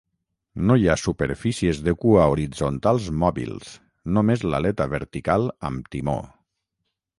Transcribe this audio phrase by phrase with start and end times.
[0.69, 3.71] No hi ha superfícies de cua horitzontals mòbils,
[4.17, 6.19] només l'aleta vertical amb timó